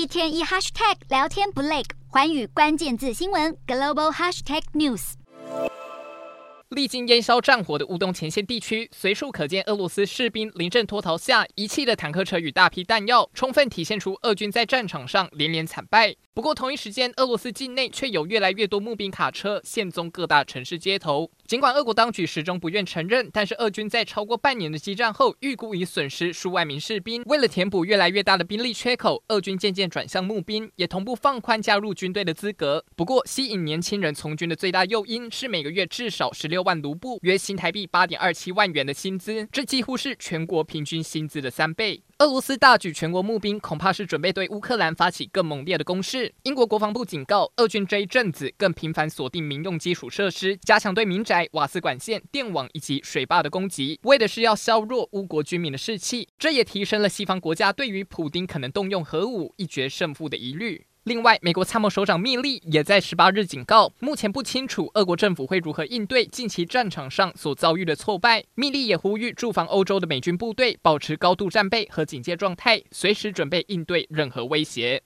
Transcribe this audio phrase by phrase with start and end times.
[0.00, 5.12] 一天一 hashtag 聊天不累，寰宇关键字新闻 global hashtag news。
[6.70, 16.16] 历经烟硝战火的乌东前线地区，随处可见俄罗斯士兵临阵脱逃下遗弃的坦克车与大批弹药，充分体现出俄军在战场上连连惨败。
[16.32, 21.30] 不过，同一时间，俄罗斯境内却有越来越多募兵卡车现踪各大城市街头。
[21.50, 27.24] 尽管俄国当局始终不愿承认，但是俄军在超过半年的激战后，预估已损失数万名士兵。
[27.24, 32.84] 为了填补越来越大的兵力缺口，俄军渐渐转向募兵，也同步放宽加入军队的资格。
[32.94, 42.00] 不过，吸引年轻人从军的最大诱因是每个月至少十六万卢布（约新台币八点二七万元）的薪资，这几乎是全国平均薪资的三倍。
[42.20, 46.30] 俄罗斯大举全国募兵，恐怕是准备对乌克兰发起更猛烈的攻势。
[46.42, 56.28] 英国国防部警告，俄军这一阵子更频繁锁定民用基础设施，加强对民宅、瓦斯管线、电网以及水坝的攻击，为的是要削弱乌国居民的士气。
[56.38, 60.84] 这也提升了西方国家对于普丁可能动用核武一决胜负的疑虑。
[61.04, 68.44] 另外，美国参谋首长密利也在十八日警告，目前不清楚俄国政府会如何应对近期战场上所遭遇的挫败。
[68.54, 74.98] 密利也呼吁驻防欧洲的美军部队保持高度战备和警戒状态，随时准备应对任何威胁。